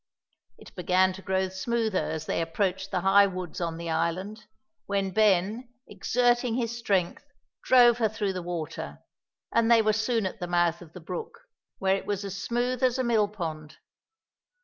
[0.57, 4.47] It began to grow smoother as they approached the high woods on the island,
[4.87, 7.23] when Ben, exerting his strength,
[7.63, 9.03] drove her through the water,
[9.53, 11.41] and they were soon at the mouth of the brook,
[11.77, 13.77] where it was as smooth as a mill pond.